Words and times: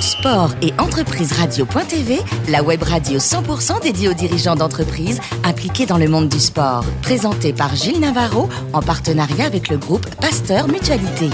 Sport 0.00 0.50
et 0.62 0.72
entreprise 0.78 1.32
radio.tv, 1.32 2.18
la 2.48 2.62
web 2.62 2.82
radio 2.82 3.18
100% 3.18 3.82
dédiée 3.82 4.08
aux 4.08 4.14
dirigeants 4.14 4.56
d'entreprises 4.56 5.20
impliqués 5.44 5.86
dans 5.86 5.98
le 5.98 6.08
monde 6.08 6.28
du 6.28 6.40
sport. 6.40 6.84
Présentée 7.02 7.52
par 7.52 7.74
Gilles 7.76 8.00
Navarro 8.00 8.48
en 8.72 8.80
partenariat 8.80 9.46
avec 9.46 9.68
le 9.68 9.78
groupe 9.78 10.08
Pasteur 10.16 10.68
Mutualité. 10.68 11.30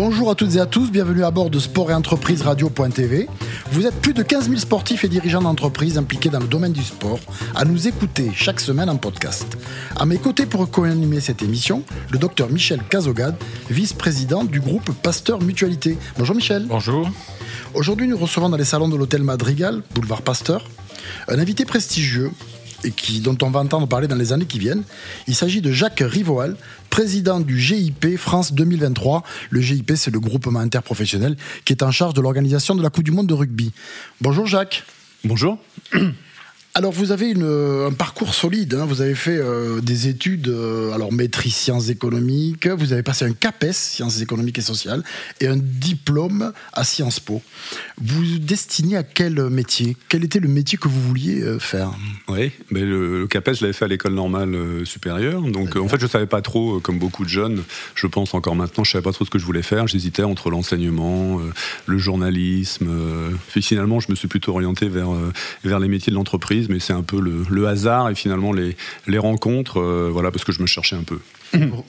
Bonjour 0.00 0.30
à 0.30 0.36
toutes 0.36 0.54
et 0.54 0.60
à 0.60 0.66
tous, 0.66 0.92
bienvenue 0.92 1.24
à 1.24 1.32
bord 1.32 1.50
de 1.50 1.58
Sport 1.58 1.90
et 1.90 1.94
Entreprise 1.94 2.42
Radio.tv. 2.42 3.28
Vous 3.72 3.84
êtes 3.84 4.00
plus 4.00 4.14
de 4.14 4.22
15 4.22 4.44
000 4.44 4.60
sportifs 4.60 5.02
et 5.02 5.08
dirigeants 5.08 5.42
d'entreprises 5.42 5.98
impliqués 5.98 6.28
dans 6.28 6.38
le 6.38 6.46
domaine 6.46 6.72
du 6.72 6.84
sport 6.84 7.18
à 7.56 7.64
nous 7.64 7.88
écouter 7.88 8.30
chaque 8.32 8.60
semaine 8.60 8.88
en 8.88 8.96
podcast. 8.96 9.58
À 9.96 10.06
mes 10.06 10.18
côtés 10.18 10.46
pour 10.46 10.70
co-animer 10.70 11.18
cette 11.18 11.42
émission, 11.42 11.82
le 12.12 12.20
docteur 12.20 12.48
Michel 12.48 12.80
Cazogade, 12.88 13.34
vice-président 13.70 14.44
du 14.44 14.60
groupe 14.60 14.88
Pasteur 15.02 15.42
Mutualité. 15.42 15.98
Bonjour 16.16 16.36
Michel. 16.36 16.66
Bonjour. 16.68 17.10
Aujourd'hui, 17.74 18.06
nous 18.06 18.16
recevons 18.16 18.50
dans 18.50 18.56
les 18.56 18.64
salons 18.64 18.88
de 18.88 18.96
l'hôtel 18.96 19.24
Madrigal, 19.24 19.82
boulevard 19.96 20.22
Pasteur, 20.22 20.64
un 21.26 21.40
invité 21.40 21.64
prestigieux 21.64 22.30
et 22.84 22.90
qui, 22.90 23.20
dont 23.20 23.36
on 23.42 23.50
va 23.50 23.60
entendre 23.60 23.86
parler 23.86 24.08
dans 24.08 24.16
les 24.16 24.32
années 24.32 24.46
qui 24.46 24.58
viennent. 24.58 24.82
Il 25.26 25.34
s'agit 25.34 25.60
de 25.60 25.72
Jacques 25.72 26.02
Rivoal, 26.04 26.56
président 26.90 27.40
du 27.40 27.58
GIP 27.58 28.16
France 28.16 28.52
2023. 28.52 29.22
Le 29.50 29.60
GIP, 29.60 29.92
c'est 29.96 30.10
le 30.10 30.20
groupement 30.20 30.60
interprofessionnel 30.60 31.36
qui 31.64 31.72
est 31.72 31.82
en 31.82 31.90
charge 31.90 32.14
de 32.14 32.20
l'organisation 32.20 32.74
de 32.74 32.82
la 32.82 32.90
Coupe 32.90 33.04
du 33.04 33.10
Monde 33.10 33.26
de 33.26 33.34
rugby. 33.34 33.72
Bonjour 34.20 34.46
Jacques. 34.46 34.84
Bonjour. 35.24 35.58
Alors 36.74 36.92
vous 36.92 37.10
avez 37.10 37.32
un 37.32 37.92
parcours 37.92 38.34
solide, 38.34 38.74
hein. 38.74 38.84
vous 38.84 39.00
avez 39.00 39.14
fait 39.14 39.36
euh, 39.36 39.80
des 39.80 40.06
études, 40.06 40.48
euh, 40.48 40.92
alors 40.92 41.12
maîtrise 41.12 41.54
sciences 41.54 41.88
économiques, 41.88 42.68
vous 42.68 42.92
avez 42.92 43.02
passé 43.02 43.24
un 43.24 43.32
CAPES, 43.32 43.72
sciences 43.72 44.20
économiques 44.20 44.58
et 44.58 44.62
sociales, 44.62 45.02
et 45.40 45.48
un 45.48 45.56
diplôme 45.56 46.52
à 46.72 46.84
Sciences 46.84 47.20
Po. 47.20 47.42
Vous 48.00 48.38
destinez 48.38 48.96
à 48.96 49.02
quel 49.02 49.48
métier? 49.50 49.96
Quel 50.08 50.24
était 50.24 50.38
le 50.38 50.48
métier 50.48 50.78
que 50.78 50.86
vous 50.86 51.00
vouliez 51.00 51.42
euh, 51.42 51.58
faire? 51.58 51.90
Oui, 52.28 52.52
mais 52.70 52.82
le, 52.82 53.20
le, 53.20 53.26
CAPES, 53.26 53.54
je 53.54 53.62
l'avais 53.62 53.72
fait 53.72 53.86
à 53.86 53.88
l'école 53.88 54.14
normale 54.14 54.56
supérieure, 54.84 55.42
donc 55.42 55.74
en 55.74 55.88
fait 55.88 55.98
je 55.98 56.04
ne 56.04 56.10
savais 56.10 56.26
pas 56.26 56.42
trop, 56.42 56.80
comme 56.80 56.98
beaucoup 56.98 57.24
de 57.24 57.30
jeunes, 57.30 57.64
je 57.94 58.06
pense 58.06 58.34
encore 58.34 58.54
maintenant, 58.54 58.84
je 58.84 58.90
ne 58.90 58.92
savais 58.92 59.04
pas 59.04 59.12
trop 59.12 59.24
ce 59.24 59.30
que 59.30 59.38
je 59.38 59.44
voulais 59.44 59.62
faire, 59.62 59.88
j'hésitais 59.88 60.22
entre 60.22 60.50
l'enseignement, 60.50 61.40
le 61.86 61.98
journalisme, 61.98 62.88
puis 63.48 63.62
finalement 63.62 64.00
je 64.00 64.10
me 64.10 64.14
suis 64.14 64.28
plutôt 64.28 64.52
orienté 64.52 64.88
vers, 64.88 65.10
vers 65.64 65.80
les 65.80 65.88
métiers 65.88 66.10
de 66.10 66.16
l'entreprise 66.16 66.57
mais 66.68 66.80
c'est 66.80 66.92
un 66.92 67.02
peu 67.02 67.20
le, 67.20 67.66
hasard 67.66 68.10
et 68.10 68.14
finalement 68.14 68.52
les, 68.52 68.74
rencontres, 69.18 69.80
euh, 69.80 70.10
voilà, 70.12 70.30
parce 70.30 70.44
que 70.44 70.52
je 70.52 70.62
me 70.62 70.66
cherchais 70.66 70.96
un 70.96 71.02
peu. 71.02 71.18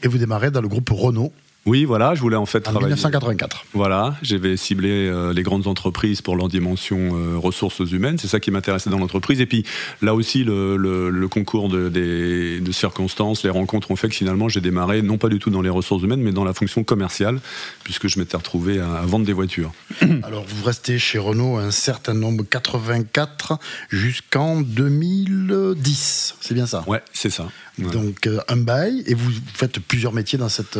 Et 0.03 0.07
vous 0.07 0.17
démarrez 0.17 0.51
dans 0.51 0.61
le 0.61 0.67
groupe 0.67 0.89
Renault 0.89 1.31
oui, 1.65 1.83
voilà, 1.83 2.15
je 2.15 2.21
voulais 2.21 2.37
en 2.37 2.45
fait 2.45 2.67
en 2.67 2.71
travailler. 2.71 2.95
1984. 2.95 3.65
Voilà, 3.73 4.15
j'avais 4.21 4.55
ciblé 4.55 4.89
euh, 4.89 5.33
les 5.33 5.43
grandes 5.43 5.67
entreprises 5.67 6.21
pour 6.21 6.35
leur 6.35 6.47
dimension 6.47 6.97
euh, 6.97 7.37
ressources 7.37 7.79
humaines. 7.79 8.17
C'est 8.17 8.27
ça 8.27 8.39
qui 8.39 8.49
m'intéressait 8.49 8.89
dans 8.89 8.97
l'entreprise. 8.97 9.41
Et 9.41 9.45
puis 9.45 9.65
là 10.01 10.15
aussi, 10.15 10.43
le, 10.43 10.77
le, 10.77 11.27
concours 11.27 11.67
de, 11.69 11.89
des, 11.89 12.59
de, 12.61 12.71
circonstances, 12.71 13.43
les 13.43 13.49
rencontres 13.49 13.91
ont 13.91 13.95
fait 13.97 14.07
que 14.07 14.15
finalement 14.15 14.47
j'ai 14.47 14.61
démarré 14.61 15.01
non 15.01 15.17
pas 15.17 15.27
du 15.27 15.37
tout 15.37 15.49
dans 15.49 15.61
les 15.61 15.69
ressources 15.69 16.01
humaines, 16.01 16.21
mais 16.21 16.31
dans 16.31 16.45
la 16.45 16.53
fonction 16.53 16.83
commerciale, 16.83 17.39
puisque 17.83 18.07
je 18.07 18.19
m'étais 18.19 18.37
retrouvé 18.37 18.79
à, 18.79 18.93
à, 18.95 19.05
vendre 19.05 19.25
des 19.25 19.33
voitures. 19.33 19.71
Alors 20.23 20.45
vous 20.47 20.63
restez 20.63 20.97
chez 20.97 21.19
Renault 21.19 21.57
un 21.57 21.71
certain 21.71 22.13
nombre, 22.13 22.45
84, 22.49 23.59
jusqu'en 23.89 24.61
2010. 24.61 26.35
C'est 26.39 26.53
bien 26.53 26.65
ça? 26.65 26.83
Ouais, 26.87 27.03
c'est 27.13 27.29
ça. 27.29 27.47
Ouais. 27.85 27.91
Donc 27.91 28.27
euh, 28.27 28.39
un 28.47 28.57
bail, 28.57 29.03
et 29.05 29.13
vous 29.13 29.31
faites 29.53 29.79
plusieurs 29.79 30.13
métiers 30.13 30.37
dans 30.37 30.49
cette 30.49 30.79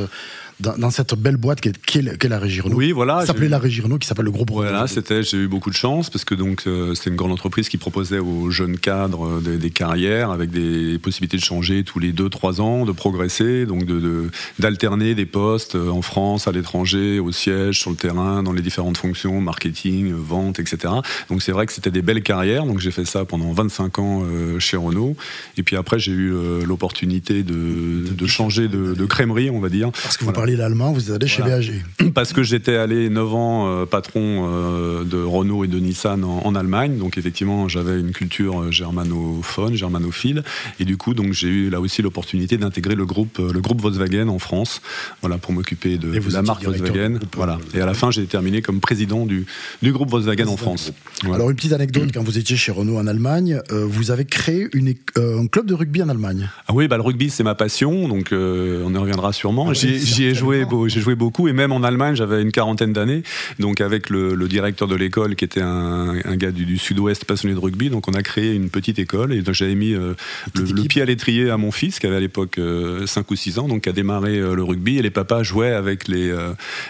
dans, 0.59 0.78
dans, 0.78 0.92
cette 0.92 1.16
belle 1.16 1.38
boîte 1.38 1.61
qui 1.61 1.69
est, 1.69 1.81
qui 1.81 2.00
est, 2.00 2.17
qui 2.17 2.28
est 2.28 2.30
la 2.30 2.39
Régie 2.39 2.61
Renault. 2.61 2.75
Oui, 2.75 2.92
voilà. 2.92 3.25
S'appelait 3.25 3.47
la 3.47 3.59
Régie 3.59 3.81
Renault, 3.81 3.97
qui 3.97 4.08
s'appelle 4.08 4.25
le 4.25 4.31
groupe 4.31 4.52
Voilà, 4.52 4.88
c'était, 4.88 5.23
j'ai 5.23 5.38
eu 5.38 5.47
beaucoup 5.47 5.70
de 5.70 5.75
chance 5.75 6.09
parce 6.09 6.25
que 6.25 6.36
donc 6.36 6.64
euh, 6.67 6.94
c'était 6.95 7.11
une 7.11 7.16
grande 7.16 7.31
entreprise 7.31 7.70
qui 7.70 7.77
proposait 7.77 8.20
aux 8.20 8.52
jeunes 8.52 8.77
cadres 8.77 9.27
euh, 9.27 9.39
des, 9.39 9.58
des, 9.58 9.70
carrières 9.70 10.32
avec 10.32 10.52
des 10.52 10.99
possibilités 10.99 11.37
de 11.37 11.43
changer 11.43 11.83
tous 11.83 11.99
les 11.99 12.11
2-3 12.11 12.61
ans, 12.61 12.86
de 12.86 12.92
progresser, 12.92 13.66
donc 13.66 13.86
de, 13.86 14.30
d'alterner 14.60 15.16
des 15.16 15.26
postes 15.26 15.76
euh, 15.76 15.89
en 15.89 16.02
France, 16.02 16.48
à 16.48 16.52
l'étranger, 16.52 17.20
au 17.20 17.31
siège, 17.31 17.80
sur 17.80 17.92
le 17.92 17.95
terrain, 17.95 18.43
dans 18.43 18.54
les 18.54 18.61
différentes 18.61 18.98
fonctions, 18.98 19.39
marketing, 19.39 20.11
vente, 20.14 20.60
etc. 20.60 20.93
Donc 21.30 21.42
c'est 21.42 21.52
vrai 21.54 21.66
que 21.66 21.73
c'était 21.73 21.92
des 21.92 22.02
belles 22.02 22.23
carrières. 22.23 22.66
Donc 22.66 22.80
j'ai 22.80 22.92
fait 22.92 23.05
ça 23.05 23.23
pendant 23.23 23.54
25 23.54 23.99
ans 23.99 24.23
euh, 24.23 24.60
chez 24.60 24.76
Renault. 24.76 25.16
Et 25.58 25.64
puis 25.64 25.77
après, 25.77 25.99
j'ai 25.99 26.11
eu 26.11 26.33
euh, 26.33 26.66
l'opportunité 26.66 26.89
de, 26.94 28.14
de, 28.14 28.27
changer 28.27 28.67
de, 28.67 28.94
de, 28.94 29.05
crèmerie, 29.05 29.50
on 29.50 29.60
va 29.60 29.70
dire. 29.70 29.92
Parce 29.92 30.17
que 30.17 30.22
vous 30.22 30.26
voilà. 30.26 30.39
parlez 30.39 30.55
l'allemand, 30.55 30.92
vous 30.92 31.11
êtes 31.11 31.16
allé 31.16 31.32
voilà. 31.38 31.61
chez 31.61 31.72
BAG. 32.00 32.14
Parce 32.14 32.33
que 32.33 32.44
j'étais 32.44 32.76
allé 32.76 33.10
9 33.10 33.33
ans 33.33 33.67
euh, 33.67 33.86
patron 33.86 34.48
euh, 34.48 35.04
de 35.04 35.22
Renault 35.22 35.64
et 35.64 35.67
de 35.67 35.80
Nissan 35.80 36.23
en, 36.23 36.45
en 36.45 36.55
Allemagne. 36.55 36.98
Donc 36.98 37.17
effectivement, 37.17 37.67
j'avais 37.67 37.99
une 37.99 38.11
culture 38.11 38.61
euh, 38.61 38.72
germanophone, 38.72 39.76
germanophile. 39.76 40.44
Et 40.80 40.86
du 40.86 40.98
coup, 40.98 41.14
donc 41.14 41.33
j'ai 41.33 41.48
eu 41.48 41.70
là 41.70 41.80
aussi 41.80 42.02
l'opportunité 42.02 42.58
d'intégrer 42.58 42.95
le 42.95 43.05
groupe, 43.05 43.38
le 43.38 43.60
groupe 43.61 43.82
Volkswagen 43.82 44.28
en 44.28 44.39
France, 44.39 44.82
voilà, 45.22 45.38
pour 45.38 45.54
m'occuper 45.54 45.98
de, 45.98 46.11
de 46.20 46.33
la 46.33 46.42
marque 46.42 46.64
Volkswagen. 46.64 47.11
Groupe, 47.11 47.36
voilà. 47.36 47.60
Et 47.73 47.82
à 47.82 47.86
la 47.86 47.94
fin, 47.94 48.11
j'ai 48.11 48.26
terminé 48.26 48.61
comme 48.61 48.80
président 48.80 49.26
du, 49.26 49.45
du 49.82 49.92
groupe 49.92 50.10
Volkswagen 50.10 50.48
en 50.48 50.58
France. 50.58 50.92
Voilà. 51.22 51.36
Alors 51.36 51.49
une 51.49 51.55
petite 51.55 51.73
anecdote, 51.73 52.10
quand 52.14 52.23
vous 52.23 52.38
étiez 52.38 52.55
chez 52.55 52.72
Renault 52.72 52.98
en 52.98 53.08
Allemagne, 53.08 53.61
euh, 53.72 53.86
vous 53.86 54.11
avez 54.11 54.26
créé 54.26 54.67
une, 54.73 54.94
euh, 55.17 55.39
un 55.39 55.48
club 55.48 55.66
de 55.66 55.73
rugby 55.73 56.02
en 56.02 56.10
Allemagne. 56.10 56.49
Ah 56.69 56.73
oui, 56.75 56.87
bah, 56.87 56.97
le 56.97 57.02
rugby 57.02 57.31
c'est 57.31 57.43
ma 57.43 57.55
passion, 57.55 58.07
donc 58.07 58.31
euh, 58.31 58.83
on 58.85 58.93
y 58.93 58.97
reviendra 58.97 59.33
sûrement. 59.33 59.65
Ah 59.67 59.71
oui, 59.71 59.99
J'y 60.03 60.25
ai 60.25 60.35
joué, 60.35 60.65
j'ai 60.85 61.02
joué 61.02 61.15
beaucoup 61.15 61.47
et 61.47 61.53
même 61.53 61.71
en 61.71 61.81
Allemagne, 61.81 62.15
j'avais 62.15 62.43
une 62.43 62.52
quarantaine 62.52 62.93
d'années. 62.93 63.23
Donc 63.57 63.81
avec 63.81 64.11
le, 64.11 64.35
le, 64.35 64.47
directeur 64.47 64.87
de 64.87 64.95
l'école 64.95 65.35
qui 65.35 65.45
était 65.45 65.63
un, 65.63 66.13
un 66.23 66.35
gars 66.35 66.52
du, 66.52 66.65
du 66.65 66.77
sud-ouest 66.77 67.25
passionné 67.25 67.55
de 67.55 67.59
rugby, 67.59 67.89
donc 67.89 68.07
on 68.07 68.13
a 68.13 68.21
créé 68.21 68.53
une 68.53 68.69
petite 68.69 68.99
école 68.99 69.33
et 69.33 69.43
j'avais 69.52 69.73
mis 69.73 69.93
le, 69.93 70.15
le, 70.53 70.83
pied 70.83 71.02
à 71.02 71.05
l'étrier 71.05 71.49
à 71.49 71.57
mon 71.57 71.71
fils 71.71 71.97
qui 71.97 72.05
avait 72.05 72.17
à 72.17 72.19
l'époque 72.19 72.59
5 73.03 73.31
ou 73.31 73.36
6 73.36 73.57
ans, 73.57 73.67
donc 73.67 73.81
qui 73.81 73.89
a 73.89 73.91
démarré 73.91 74.37
le 74.37 74.63
rugby 74.63 74.99
et 74.99 75.01
les 75.01 75.09
papas 75.09 75.41
jouaient 75.41 75.73
avec 75.73 76.07
les, 76.07 76.31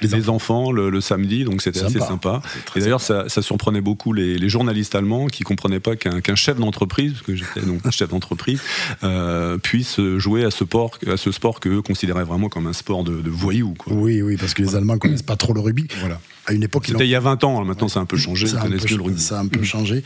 les, 0.01 0.09
les 0.09 0.29
enfants, 0.29 0.39
enfants 0.39 0.71
le, 0.73 0.99
samedi, 0.99 1.45
donc 1.45 1.61
c'était 1.61 1.83
assez 1.83 1.99
sympa. 1.99 2.41
Et 2.75 2.81
d'ailleurs 2.81 3.01
ça, 3.01 3.29
ça, 3.29 3.41
surprenait 3.41 3.81
beaucoup 3.81 4.11
les, 4.11 4.37
les, 4.37 4.49
journalistes 4.49 4.93
allemands 4.95 5.27
qui 5.27 5.43
comprenaient 5.43 5.79
pas 5.79 5.95
qu'un 5.95 6.19
qu 6.19 6.35
chef 6.35 6.57
d'entreprise, 6.57 7.13
parce 7.13 7.23
que 7.23 7.35
j'étais 7.35 7.61
donc 7.61 7.89
chef 7.91 8.09
d'entreprise, 8.09 8.61
euh, 9.03 9.57
puisse 9.69 10.01
jouer 10.17 10.45
à 10.45 10.49
ce 10.49 10.65
sport, 10.65 10.97
à 11.05 11.15
ce 11.15 11.31
sport 11.31 11.59
qu'eux 11.59 11.83
considéraient 11.83 12.23
vraiment 12.23 12.49
comme 12.49 12.65
un 12.65 12.73
sport 12.73 13.03
de, 13.03 13.21
de 13.21 13.29
voyous. 13.29 13.75
Quoi. 13.77 13.93
Oui, 13.93 14.23
oui, 14.23 14.35
parce 14.35 14.55
que 14.55 14.63
les 14.63 14.75
Allemands 14.75 14.97
connaissent 14.97 15.21
pas 15.21 15.35
trop 15.35 15.53
le 15.53 15.59
rugby. 15.59 15.87
Voilà. 15.99 16.19
À 16.47 16.53
une 16.53 16.63
époque, 16.63 16.87
c'était 16.87 17.05
il 17.05 17.11
y 17.11 17.15
a 17.15 17.19
20 17.19 17.43
ans. 17.43 17.63
Maintenant, 17.63 17.87
ça 17.87 17.99
a 17.99 18.03
un 18.03 18.07
peu 18.07 18.17
changé. 18.17 18.47
Ça, 18.47 18.57
ils 18.57 18.63
connaissent 18.63 18.89
mieux 18.89 18.97
le 18.97 19.03
rugby. 19.03 19.21
Ça 19.21 19.37
a 19.37 19.43
un 19.43 19.47
peu 19.47 19.61
changé. 19.61 20.03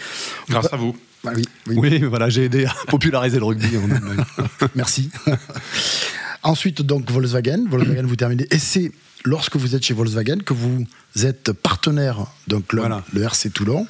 Grâce 0.50 0.68
à 0.74 0.76
vous. 0.76 0.98
Bah, 1.24 1.32
oui, 1.34 1.46
oui. 1.68 1.78
oui, 1.78 2.00
voilà, 2.00 2.30
j'ai 2.30 2.44
aidé 2.44 2.66
à 2.66 2.74
populariser 2.90 3.40
le 3.40 3.46
rugby 3.46 3.78
en 3.78 3.90
Allemagne. 3.90 4.26
Merci. 4.76 5.10
Ensuite, 6.44 6.82
donc 6.82 7.10
Volkswagen. 7.10 7.64
Volkswagen, 7.70 8.04
vous 8.06 8.18
terminez. 8.18 8.46
Et 8.52 8.60
c'est 8.60 8.92
lorsque 9.24 9.56
vous 9.56 9.76
êtes 9.76 9.84
chez 9.84 9.94
Volkswagen 9.94 10.40
que 10.46 10.54
vous 10.54 10.86
êtes 11.24 11.52
partenaire 11.52 12.26
d'un 12.48 12.62
club, 12.62 12.82
voilà. 12.82 13.04
le 13.14 13.22
RC 13.24 13.52
Toulon, 13.52 13.88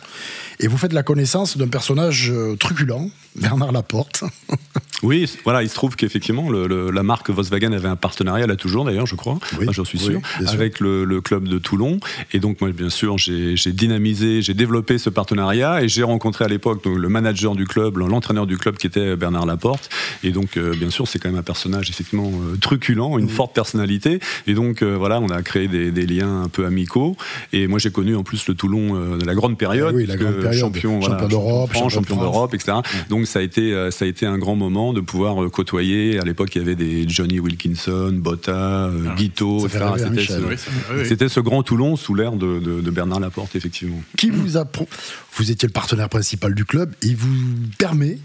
et 0.59 0.67
vous 0.67 0.77
faites 0.77 0.93
la 0.93 1.03
connaissance 1.03 1.57
d'un 1.57 1.67
personnage 1.67 2.29
euh, 2.31 2.55
truculent, 2.55 3.09
Bernard 3.35 3.71
Laporte. 3.71 4.23
oui, 5.03 5.29
voilà, 5.43 5.63
il 5.63 5.69
se 5.69 5.73
trouve 5.73 5.95
qu'effectivement, 5.95 6.49
le, 6.49 6.67
le, 6.67 6.91
la 6.91 7.03
marque 7.03 7.29
Volkswagen 7.29 7.71
avait 7.71 7.87
un 7.87 7.95
partenariat, 7.95 8.45
là 8.45 8.55
toujours 8.55 8.85
d'ailleurs, 8.85 9.07
je 9.07 9.15
crois, 9.15 9.39
oui, 9.59 9.67
j'en 9.71 9.85
suis 9.85 9.99
sûr, 9.99 10.21
oui, 10.39 10.47
avec. 10.47 10.79
Le, 10.79 11.05
le, 11.05 11.21
club 11.21 11.47
de 11.47 11.57
Toulon. 11.57 11.99
Et 12.33 12.39
donc, 12.39 12.59
moi, 12.59 12.71
bien 12.71 12.89
sûr, 12.89 13.17
j'ai 13.17 13.55
dynamisé, 13.71 14.41
j'ai 14.41 14.53
développé 14.53 14.97
ce 14.97 15.09
partenariat 15.09 15.81
et 15.81 15.87
j'ai 15.87 16.03
rencontré 16.03 16.43
à 16.45 16.47
l'époque 16.47 16.85
le 16.85 17.09
manager 17.09 17.55
du 17.55 17.65
club, 17.65 17.97
l'entraîneur 17.97 18.45
du 18.45 18.57
club 18.57 18.75
qui 18.75 18.87
était 18.87 19.15
Bernard 19.15 19.45
Laporte. 19.45 19.89
Et 20.23 20.31
donc, 20.31 20.57
euh, 20.57 20.73
bien 20.75 20.89
sûr, 20.89 21.07
c'est 21.07 21.19
quand 21.19 21.29
même 21.29 21.39
un 21.39 21.43
personnage 21.43 21.89
effectivement 21.89 22.29
euh, 22.29 22.57
truculent, 22.57 23.19
une 23.19 23.25
oui. 23.25 23.29
forte 23.29 23.53
personnalité. 23.53 24.19
Et 24.47 24.53
donc, 24.53 24.81
euh, 24.81 24.95
voilà, 24.97 25.19
on 25.23 25.29
a 25.29 25.41
créé 25.41 25.67
des, 25.67 25.91
des, 25.91 26.05
liens 26.05 26.43
un 26.43 26.49
peu 26.49 26.65
amicaux. 26.65 27.15
Et 27.51 27.67
moi, 27.67 27.79
j'ai 27.79 27.91
connu 27.91 28.15
en 28.15 28.23
plus 28.23 28.47
le 28.47 28.55
Toulon 28.55 28.95
euh, 28.95 29.17
de 29.17 29.25
la 29.25 29.35
grande 29.35 29.57
période, 29.57 29.95
oui, 29.95 30.05
la 30.05 30.17
grande 30.17 30.35
période. 30.35 30.53
champion, 30.53 31.01
champion 31.01 31.15
voilà, 31.15 31.27
d'Europe, 31.27 31.73
champion, 31.73 31.89
champion 31.89 32.17
d'Europe, 32.17 32.53
etc. 32.53 32.77
Donc, 33.09 33.27
ça 33.27 33.39
a 33.39 33.41
été, 33.41 33.89
ça 33.91 34.05
a 34.05 34.07
été 34.07 34.25
un 34.25 34.37
grand 34.37 34.55
moment 34.55 34.93
de 34.93 35.01
pouvoir 35.01 35.49
côtoyer. 35.51 36.19
À 36.19 36.23
l'époque, 36.23 36.55
il 36.55 36.59
y 36.59 36.61
avait 36.61 36.75
des 36.75 37.07
Johnny 37.07 37.39
Wilkinson, 37.39 38.13
Botta, 38.13 38.85
ah, 38.85 39.15
Guito, 39.15 39.67
etc. 39.67 39.85
C'était 39.97 40.25
ce, 40.25 40.33
oui, 40.41 41.29
ce, 41.29 41.39
grand 41.39 41.63
Toulon 41.63 41.95
sous 41.95 42.15
l'ère 42.15 42.33
de, 42.33 42.59
de, 42.59 42.81
de, 42.81 42.91
Bernard 42.91 43.19
Laporte, 43.19 43.55
effectivement. 43.55 44.01
Qui 44.17 44.29
vous 44.29 44.57
a, 44.57 44.65
vous 45.35 45.51
étiez 45.51 45.67
le 45.67 45.73
partenaire 45.73 46.09
principal 46.09 46.53
du 46.53 46.65
club, 46.65 46.93
il 47.01 47.15
vous 47.15 47.33
permet 47.77 48.17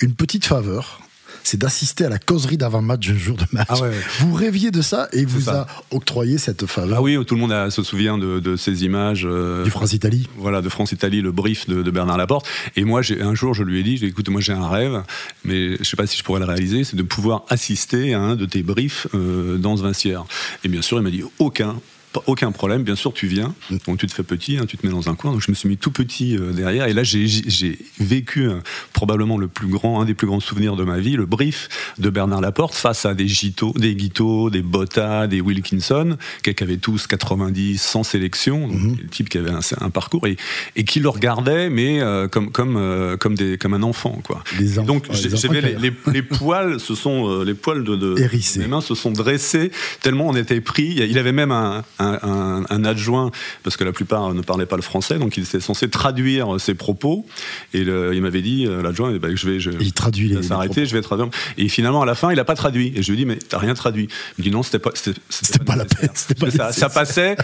une 0.00 0.14
petite 0.14 0.44
faveur 0.44 1.00
c'est 1.48 1.56
d'assister 1.56 2.04
à 2.04 2.10
la 2.10 2.18
causerie 2.18 2.58
d'avant-match 2.58 3.08
un 3.08 3.16
jour 3.16 3.36
de 3.36 3.46
match. 3.52 3.68
Ah 3.70 3.80
ouais, 3.80 3.88
ouais. 3.88 4.00
Vous 4.20 4.34
rêviez 4.34 4.70
de 4.70 4.82
ça 4.82 5.08
et 5.12 5.24
vous 5.24 5.40
ça. 5.40 5.62
a 5.62 5.66
octroyé 5.96 6.36
cette 6.36 6.66
faveur. 6.66 6.98
Ah 6.98 7.02
oui, 7.02 7.16
tout 7.24 7.36
le 7.36 7.40
monde 7.40 7.52
a, 7.52 7.70
se 7.70 7.82
souvient 7.82 8.18
de, 8.18 8.38
de 8.38 8.56
ces 8.56 8.84
images. 8.84 9.22
Euh, 9.24 9.64
du 9.64 9.70
France-Italie. 9.70 10.28
Voilà, 10.36 10.60
de 10.60 10.68
France-Italie, 10.68 11.22
le 11.22 11.32
brief 11.32 11.66
de, 11.66 11.82
de, 11.82 11.90
Bernard 11.90 12.18
Laporte. 12.18 12.46
Et 12.76 12.84
moi, 12.84 13.00
un 13.20 13.34
jour, 13.34 13.54
je 13.54 13.62
lui 13.62 13.80
ai 13.80 13.82
dit, 13.82 14.04
écoute, 14.04 14.28
moi 14.28 14.42
j'ai 14.42 14.52
un 14.52 14.68
rêve, 14.68 15.02
mais 15.42 15.74
je 15.74 15.78
ne 15.78 15.84
sais 15.84 15.96
pas 15.96 16.06
si 16.06 16.18
je 16.18 16.22
pourrais 16.22 16.40
le 16.40 16.46
réaliser, 16.46 16.84
c'est 16.84 16.96
de 16.96 17.02
pouvoir 17.02 17.44
assister 17.48 18.12
à 18.12 18.20
un 18.20 18.36
de 18.36 18.44
tes 18.44 18.62
briefs 18.62 19.06
euh, 19.14 19.56
dans 19.56 19.78
ce 19.78 19.82
vestiaire. 19.82 20.24
Et 20.64 20.68
bien 20.68 20.82
sûr, 20.82 20.98
il 20.98 21.02
m'a 21.02 21.10
dit, 21.10 21.22
aucun 21.38 21.76
aucun 22.26 22.52
problème, 22.52 22.82
bien 22.82 22.96
sûr, 22.96 23.12
tu 23.12 23.26
viens. 23.26 23.54
Donc 23.86 23.98
tu 23.98 24.06
te 24.06 24.12
fais 24.12 24.22
petit, 24.22 24.58
hein, 24.58 24.66
tu 24.66 24.76
te 24.76 24.86
mets 24.86 24.92
dans 24.92 25.08
un 25.08 25.14
coin. 25.14 25.32
Donc 25.32 25.40
je 25.40 25.50
me 25.50 25.54
suis 25.54 25.68
mis 25.68 25.76
tout 25.76 25.90
petit 25.90 26.36
euh, 26.36 26.52
derrière. 26.52 26.86
Et 26.86 26.92
là, 26.92 27.02
j'ai 27.02 27.78
vécu 28.00 28.48
probablement 28.92 29.38
le 29.38 29.48
plus 29.48 29.68
grand, 29.68 30.00
un 30.00 30.04
des 30.04 30.14
plus 30.14 30.26
grands 30.26 30.40
souvenirs 30.40 30.76
de 30.76 30.84
ma 30.84 30.98
vie, 30.98 31.16
le 31.16 31.26
brief 31.26 31.68
de 31.98 32.10
Bernard 32.10 32.40
Laporte 32.40 32.74
face 32.74 33.06
à 33.06 33.14
des 33.14 33.28
Gito, 33.28 33.72
des 33.76 33.94
Guito, 33.94 34.50
des 34.50 34.62
Botta, 34.62 35.26
des 35.26 35.40
Wilkinson, 35.40 36.16
qui 36.42 36.54
avaient 36.62 36.76
tous 36.76 37.06
90, 37.06 37.80
100 37.80 38.02
sélections, 38.02 38.68
donc, 38.68 38.76
mm 38.76 38.96
type 39.10 39.28
qui 39.28 39.38
avait 39.38 39.50
un, 39.50 39.90
parcours 39.90 40.26
et, 40.26 40.36
et, 40.76 40.84
qui 40.84 41.00
le 41.00 41.08
regardait, 41.08 41.70
mais 41.70 42.00
euh, 42.00 42.28
comme, 42.28 42.50
comme, 42.50 42.76
euh, 42.76 43.16
comme, 43.16 43.34
des, 43.34 43.56
comme 43.56 43.72
un 43.72 43.82
enfant. 43.82 44.20
Quoi. 44.22 44.42
donc 44.84 45.06
j'avais 45.12 45.60
les, 45.60 45.92
les, 46.12 46.22
poils, 46.22 46.78
ce 46.78 46.94
sont 46.94 47.42
les 47.42 47.54
poils 47.54 47.84
de, 47.84 47.96
de 47.96 48.16
mes 48.58 48.66
mains 48.66 48.80
se 48.80 48.94
sont 48.94 49.12
dressés 49.12 49.70
tellement 50.02 50.28
on 50.28 50.36
était 50.36 50.60
pris. 50.60 50.94
Il 51.08 51.18
avait 51.18 51.32
même 51.32 51.50
un, 51.50 51.84
un, 51.98 52.07
adjoint, 52.84 53.30
parce 53.62 53.76
que 53.76 53.84
la 53.84 53.92
plupart 53.92 54.34
ne 54.34 54.42
parlaient 54.42 54.66
pas 54.66 54.76
le 54.76 54.82
français, 54.82 55.18
donc 55.18 55.36
il 55.36 55.44
était 55.44 55.60
censé 55.60 55.88
traduire 55.88 56.60
ses 56.60 56.74
propos. 56.74 57.26
Et 57.74 57.80
il 57.80 58.22
m'avait 58.22 58.42
dit, 58.42 58.66
euh, 58.66 58.82
l'adjoint, 58.82 59.16
bah, 59.16 59.28
je 59.34 59.48
vais. 59.48 59.60
Je, 59.60 59.70
il 59.80 59.92
traduit 59.92 60.28
les. 60.28 60.42
S'arrêter, 60.42 60.86
je 60.86 60.94
vais 60.94 61.02
traduire. 61.02 61.28
Et 61.56 61.68
finalement, 61.68 62.02
à 62.02 62.06
la 62.06 62.14
fin, 62.14 62.30
il 62.30 62.36
n'a 62.36 62.44
pas 62.44 62.54
traduit. 62.54 62.92
Et 62.94 63.02
je 63.02 63.12
lui 63.12 63.18
ai 63.18 63.24
dit, 63.24 63.26
mais 63.26 63.36
t'as 63.36 63.58
rien 63.58 63.74
traduit. 63.74 64.08
Il 64.38 64.42
me 64.42 64.44
dit, 64.44 64.50
non, 64.50 64.62
c'était 64.62 64.78
pas. 64.78 64.90
C'était 64.94 65.64
pas, 65.64 65.76
la 65.76 65.84
peine. 65.84 66.10
ça, 66.50 66.72
ça, 66.72 66.88
passait 66.88 67.36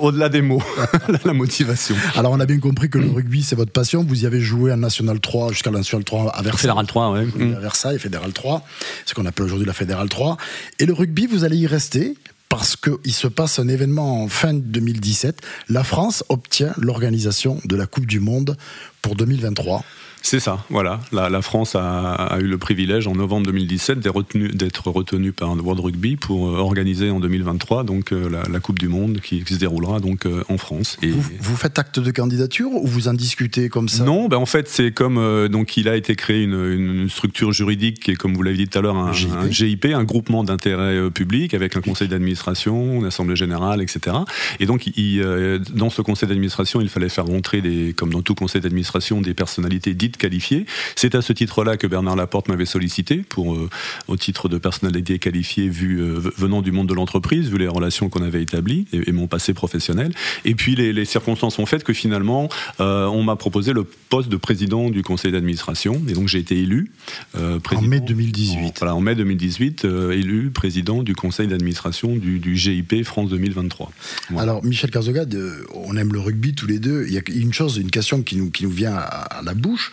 au-delà 0.00 0.28
des 0.28 0.42
mots, 0.42 0.62
la 1.24 1.32
motivation. 1.32 1.96
Alors, 2.16 2.32
on 2.32 2.40
a 2.40 2.46
bien 2.46 2.58
compris 2.58 2.88
que 2.90 2.98
le 2.98 3.10
rugby, 3.10 3.42
c'est 3.42 3.56
votre 3.56 3.72
passion. 3.72 4.04
Vous 4.04 4.22
y 4.22 4.26
avez 4.26 4.40
joué 4.40 4.72
en 4.72 4.76
National 4.76 5.20
3 5.20 5.52
jusqu'à 5.52 5.70
National 5.70 6.04
3 6.04 6.30
à 6.30 6.42
Versailles. 6.42 6.60
Fédéral 6.60 6.86
3, 6.86 7.12
oui. 7.12 7.54
À 7.54 7.60
Versailles, 7.60 7.98
Fédéral 7.98 8.32
3, 8.32 8.66
ce 9.06 9.14
qu'on 9.14 9.26
appelle 9.26 9.46
aujourd'hui 9.46 9.66
la 9.66 9.72
Fédéral 9.72 10.08
3. 10.08 10.36
Et 10.78 10.86
le 10.86 10.92
rugby, 10.92 11.26
vous 11.26 11.44
allez 11.44 11.56
y 11.56 11.66
rester 11.66 12.14
parce 12.52 12.76
qu'il 12.76 13.14
se 13.14 13.28
passe 13.28 13.58
un 13.58 13.66
événement 13.66 14.22
en 14.22 14.28
fin 14.28 14.52
2017. 14.52 15.40
La 15.70 15.82
France 15.82 16.22
obtient 16.28 16.74
l'organisation 16.76 17.58
de 17.64 17.76
la 17.76 17.86
Coupe 17.86 18.04
du 18.04 18.20
Monde 18.20 18.58
pour 19.00 19.16
2023. 19.16 19.82
C'est 20.22 20.40
ça, 20.40 20.64
voilà. 20.70 21.00
La, 21.10 21.42
France 21.42 21.74
a, 21.74 22.38
eu 22.40 22.46
le 22.46 22.56
privilège 22.56 23.06
en 23.06 23.14
novembre 23.14 23.46
2017 23.46 23.98
d'être 23.98 24.88
retenue 24.88 25.32
par 25.32 25.54
le 25.54 25.62
World 25.62 25.80
Rugby 25.80 26.16
pour 26.16 26.48
euh, 26.48 26.58
organiser 26.58 27.10
en 27.10 27.18
2023 27.20 27.84
donc 27.84 28.12
euh, 28.12 28.30
la, 28.30 28.60
Coupe 28.60 28.78
du 28.78 28.88
Monde 28.88 29.20
qui, 29.20 29.42
se 29.44 29.56
déroulera 29.56 29.98
donc 29.98 30.26
euh, 30.26 30.44
en 30.48 30.58
France. 30.58 30.96
Et 31.02 31.10
vous, 31.10 31.56
faites 31.56 31.78
acte 31.78 31.98
de 31.98 32.10
candidature 32.12 32.70
ou 32.72 32.86
vous 32.86 33.08
en 33.08 33.14
discutez 33.14 33.68
comme 33.68 33.88
ça? 33.88 34.04
Non, 34.04 34.28
ben 34.28 34.36
en 34.36 34.46
fait 34.46 34.68
c'est 34.68 34.92
comme 34.92 35.48
donc 35.48 35.76
il 35.76 35.88
a 35.88 35.96
été 35.96 36.14
créé 36.14 36.44
une, 36.44 37.08
structure 37.08 37.52
juridique 37.52 38.00
qui 38.00 38.12
est 38.12 38.14
comme 38.14 38.34
vous 38.34 38.42
l'avez 38.42 38.56
dit 38.56 38.68
tout 38.68 38.78
à 38.78 38.82
l'heure 38.82 38.96
un, 38.96 39.12
GIP. 39.12 39.86
un, 39.86 40.04
groupement 40.04 40.44
d'intérêt 40.44 41.10
public 41.10 41.52
avec 41.54 41.76
un 41.76 41.80
conseil 41.80 42.08
d'administration, 42.08 43.00
une 43.00 43.06
assemblée 43.06 43.36
générale, 43.36 43.82
etc. 43.82 44.16
Et 44.60 44.66
donc 44.66 44.86
il, 44.86 45.60
dans 45.74 45.90
ce 45.90 46.00
conseil 46.00 46.28
d'administration 46.28 46.80
il 46.80 46.88
fallait 46.88 47.08
faire 47.08 47.26
rentrer 47.26 47.60
des 47.60 47.92
comme 47.92 48.12
dans 48.12 48.22
tout 48.22 48.34
conseil 48.34 48.60
d'administration 48.60 49.20
des 49.20 49.34
personnalités 49.34 49.94
dites 49.94 50.11
qualifié. 50.16 50.66
C'est 50.96 51.14
à 51.14 51.22
ce 51.22 51.32
titre-là 51.32 51.76
que 51.76 51.86
Bernard 51.86 52.16
Laporte 52.16 52.48
m'avait 52.48 52.66
sollicité 52.66 53.16
pour, 53.28 53.54
euh, 53.54 53.68
au 54.08 54.16
titre 54.16 54.48
de 54.48 54.58
personnalité 54.58 55.18
qualifiée 55.18 55.68
vu, 55.68 56.00
euh, 56.00 56.20
venant 56.36 56.62
du 56.62 56.72
monde 56.72 56.88
de 56.88 56.94
l'entreprise, 56.94 57.50
vu 57.50 57.58
les 57.58 57.68
relations 57.68 58.08
qu'on 58.08 58.22
avait 58.22 58.42
établies 58.42 58.86
et, 58.92 59.12
mon 59.12 59.26
passé 59.26 59.52
professionnel. 59.52 60.12
Et 60.44 60.54
puis 60.54 60.74
les, 60.74 61.04
circonstances 61.04 61.58
ont 61.58 61.66
fait 61.66 61.84
que 61.84 61.92
finalement, 61.92 62.48
euh, 62.80 63.06
on 63.06 63.22
m'a 63.22 63.36
proposé 63.36 63.72
le 63.72 63.84
poste 63.84 64.28
de 64.28 64.36
président 64.36 64.88
du 64.88 65.02
conseil 65.02 65.32
d'administration. 65.32 66.00
Et 66.08 66.12
donc 66.12 66.28
j'ai 66.28 66.38
été 66.38 66.58
élu. 66.58 66.90
en 67.34 67.82
mai 67.82 68.00
2018. 68.00 68.56
En, 68.56 68.72
voilà, 68.78 68.94
en 68.94 69.00
mai 69.00 69.14
2018, 69.14 69.84
élu 70.12 70.50
président 70.50 71.02
du 71.02 71.14
conseil 71.14 71.48
d'administration 71.48 72.16
du, 72.16 72.56
GIP 72.56 73.04
France 73.04 73.30
2023. 73.30 73.92
Alors 74.38 74.64
Michel 74.64 74.90
Carzogade, 74.90 75.36
on 75.74 75.96
aime 75.96 76.12
le 76.12 76.20
rugby 76.20 76.54
tous 76.54 76.66
les 76.66 76.78
deux. 76.78 77.04
Il 77.06 77.12
y 77.12 77.18
a 77.18 77.22
une 77.28 77.52
chose, 77.52 77.76
une 77.76 77.90
question 77.90 78.22
qui 78.22 78.36
nous, 78.36 78.50
qui 78.50 78.64
nous 78.64 78.70
vient 78.70 78.94
à 78.94 79.42
la 79.44 79.54
bouche. 79.54 79.92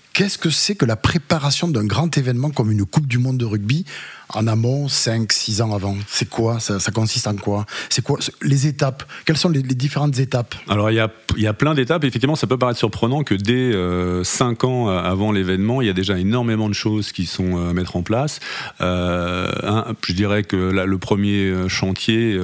Qu'est-ce 0.21 0.37
que 0.37 0.51
c'est 0.51 0.75
que 0.75 0.85
la 0.85 0.97
préparation 0.97 1.67
d'un 1.67 1.83
grand 1.83 2.15
événement 2.15 2.51
comme 2.51 2.69
une 2.69 2.85
Coupe 2.85 3.07
du 3.07 3.17
Monde 3.17 3.39
de 3.39 3.45
rugby 3.45 3.85
en 4.29 4.45
amont, 4.45 4.87
5, 4.87 5.31
6 5.31 5.61
ans 5.61 5.73
avant? 5.73 5.97
C'est 6.07 6.29
quoi? 6.29 6.59
Ça, 6.59 6.79
consiste 6.93 7.25
en 7.25 7.35
quoi? 7.35 7.65
C'est 7.89 8.03
quoi 8.03 8.19
les 8.43 8.67
étapes? 8.67 9.03
Quelles 9.25 9.37
sont 9.37 9.49
les, 9.49 9.63
différentes 9.63 10.19
étapes? 10.19 10.53
Alors, 10.69 10.91
il 10.91 10.93
y 10.93 10.99
a, 10.99 11.09
y 11.37 11.47
a 11.47 11.53
plein 11.53 11.73
d'étapes. 11.73 12.03
Effectivement, 12.03 12.35
ça 12.35 12.45
peut 12.45 12.59
paraître 12.59 12.77
surprenant 12.77 13.23
que 13.23 13.33
dès 13.33 13.71
5 14.23 14.63
euh, 14.63 14.67
ans 14.67 14.89
avant 14.89 15.31
l'événement, 15.31 15.81
il 15.81 15.87
y 15.87 15.89
a 15.89 15.93
déjà 15.93 16.19
énormément 16.19 16.69
de 16.69 16.75
choses 16.75 17.11
qui 17.11 17.25
sont 17.25 17.57
euh, 17.57 17.71
à 17.71 17.73
mettre 17.73 17.95
en 17.95 18.03
place. 18.03 18.39
Euh, 18.79 19.51
je 20.05 20.13
dirais 20.13 20.43
que 20.43 20.55
le 20.55 20.97
premier 20.99 21.51
chantier, 21.67 22.39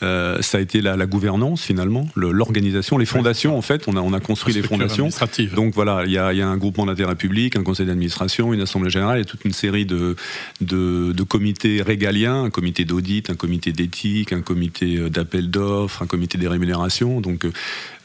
ça 0.00 0.58
a 0.58 0.60
été 0.60 0.80
la, 0.80 1.06
gouvernance, 1.06 1.62
finalement, 1.62 2.08
l'organisation, 2.16 2.98
les 2.98 3.06
fondations, 3.06 3.56
en 3.56 3.62
fait. 3.62 3.84
On 3.86 3.96
a, 3.96 4.00
on 4.00 4.12
a 4.12 4.20
construit 4.20 4.52
les 4.52 4.62
fondations. 4.62 5.10
Donc, 5.54 5.74
voilà, 5.74 6.02
il 6.06 6.10
y 6.10 6.18
a, 6.18 6.32
y 6.32 6.42
a, 6.42 6.48
un 6.48 6.56
groupement 6.56 6.86
d'intérêt 6.86 7.03
public, 7.14 7.56
un 7.56 7.62
conseil 7.62 7.86
d'administration, 7.86 8.52
une 8.54 8.60
assemblée 8.60 8.90
générale 8.90 9.20
et 9.20 9.24
toute 9.24 9.44
une 9.44 9.52
série 9.52 9.86
de, 9.86 10.16
de 10.60 11.12
de 11.12 11.22
comités 11.22 11.82
régaliens, 11.82 12.44
un 12.44 12.50
comité 12.50 12.84
d'audit, 12.84 13.30
un 13.30 13.34
comité 13.34 13.72
d'éthique, 13.72 14.32
un 14.32 14.42
comité 14.42 14.96
euh, 14.96 15.10
d'appel 15.10 15.50
d'offres, 15.50 16.02
un 16.02 16.06
comité 16.06 16.38
des 16.38 16.48
rémunérations. 16.48 17.20
Donc 17.20 17.44
euh, 17.44 17.52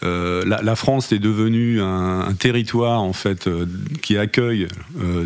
euh, 0.04 0.46
la, 0.46 0.76
France 0.76 1.12
est 1.12 1.20
devenue 1.20 1.82
un, 1.82 2.34
territoire 2.40 3.02
en 3.02 3.12
fait 3.12 3.50
qui 4.02 4.18
accueille 4.18 4.68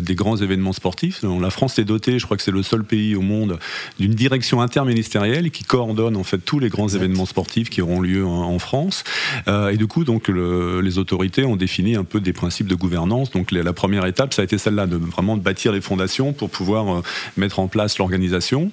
des 0.00 0.16
grands 0.16 0.36
événements 0.36 0.72
sportifs. 0.72 1.22
la 1.22 1.50
France 1.50 1.78
est 1.78 1.84
dotée, 1.84 2.18
je 2.18 2.24
crois 2.24 2.36
que 2.36 2.42
c'est 2.42 2.50
le 2.50 2.64
seul 2.64 2.82
pays 2.82 3.14
au 3.14 3.20
monde, 3.20 3.60
d'une 4.00 4.14
direction 4.14 4.60
interministérielle 4.60 5.52
qui 5.52 5.62
coordonne 5.62 6.16
en 6.16 6.24
fait 6.24 6.38
tous 6.38 6.58
les 6.58 6.70
grands 6.70 6.88
événements 6.88 7.26
sportifs 7.26 7.70
qui 7.70 7.82
auront 7.82 8.00
lieu 8.00 8.26
en, 8.26 8.58
France. 8.58 9.04
et 9.46 9.76
du 9.76 9.86
coup, 9.86 10.02
donc 10.02 10.28
les 10.28 10.98
autorités 10.98 11.44
ont 11.44 11.56
défini 11.56 11.94
un 11.94 12.04
peu 12.04 12.20
des 12.20 12.32
principes 12.32 12.66
de 12.66 12.74
gouvernance. 12.74 13.30
Donc 13.30 13.52
la 13.62 13.72
première 13.72 14.06
étape, 14.06 14.34
ça 14.34 14.42
a 14.42 14.44
été 14.44 14.58
celle-là, 14.58 14.86
de 14.86 14.96
vraiment 14.96 15.36
de 15.36 15.42
bâtir 15.42 15.72
les 15.72 15.80
fondations 15.80 16.32
pour 16.32 16.50
pouvoir 16.50 17.02
mettre 17.36 17.58
en 17.58 17.68
place 17.68 17.98
l'organisation. 17.98 18.70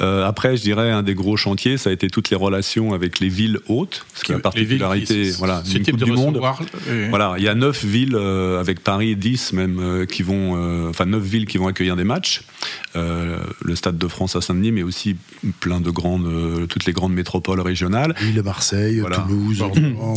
Euh, 0.00 0.26
après, 0.26 0.56
je 0.56 0.62
dirais, 0.62 0.90
un 0.90 1.02
des 1.02 1.14
gros 1.14 1.36
chantiers, 1.36 1.76
ça 1.76 1.90
a 1.90 1.92
été 1.92 2.08
toutes 2.08 2.30
les 2.30 2.36
relations 2.36 2.94
avec 2.94 3.20
les 3.20 3.28
villes 3.28 3.58
hautes, 3.68 4.06
ce 4.14 4.24
qui 4.24 4.32
est 4.32 4.34
une 4.34 4.40
particularité 4.40 5.30
voilà, 5.32 5.62
d'une 5.62 5.84
Coupe 5.84 6.02
du 6.02 6.12
Monde. 6.12 6.40
Voilà, 7.10 7.34
il 7.38 7.44
y 7.44 7.48
a 7.48 7.54
neuf 7.54 7.84
villes, 7.84 8.16
euh, 8.16 8.60
avec 8.60 8.80
Paris, 8.80 9.16
10 9.16 9.52
même, 9.52 9.78
euh, 9.78 10.06
qui 10.06 10.22
vont, 10.22 10.88
enfin 10.88 11.06
neuf 11.06 11.22
villes 11.22 11.46
qui 11.46 11.58
vont 11.58 11.68
accueillir 11.68 11.96
des 11.96 12.04
matchs. 12.04 12.42
le 12.94 13.74
Stade 13.74 13.98
de 13.98 14.08
France 14.08 14.36
à 14.36 14.40
Saint-Denis, 14.40 14.72
mais 14.72 14.82
aussi 14.82 15.16
plein 15.60 15.80
de 15.80 15.90
grandes, 15.90 16.66
toutes 16.68 16.86
les 16.86 16.92
grandes 16.92 17.12
métropoles 17.12 17.60
régionales. 17.60 18.14
Lille, 18.20 18.42
Marseille, 18.42 19.02
Toulouse, 19.12 19.58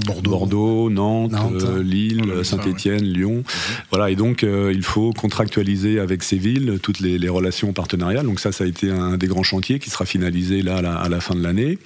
Bordeaux, 0.06 0.30
Bordeaux, 0.30 0.90
Nantes, 0.90 1.34
Lille, 1.82 2.44
Saint-Étienne, 2.44 3.04
Lyon. 3.04 3.38
Mhm. 3.38 3.44
Voilà, 3.92 3.97
et 4.06 4.16
donc 4.16 4.44
il 4.44 4.84
faut 4.84 5.12
contractualiser 5.14 6.00
avec 6.00 6.24
ces 6.24 6.38
villes 6.38 6.80
toutes 6.82 7.00
les, 7.00 7.30
relations 7.30 7.74
partenariales. 7.74 8.26
Donc 8.26 8.40
ça, 8.40 8.52
ça 8.52 8.64
a 8.64 8.68
été 8.68 8.90
un 8.90 9.18
des 9.18 9.28
grands 9.28 9.44
chantiers 9.44 9.80
qui 9.80 9.90
sera 9.90 10.06
finalisé 10.06 10.62
là 10.62 10.78
à 10.78 11.10
la, 11.10 11.20
fin 11.20 11.36
de 11.36 11.44
l'année. 11.44 11.78